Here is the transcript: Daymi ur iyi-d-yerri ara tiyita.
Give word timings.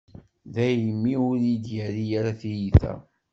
Daymi 0.53 1.13
ur 1.27 1.35
iyi-d-yerri 1.41 2.05
ara 2.19 2.31
tiyita. 2.39 2.93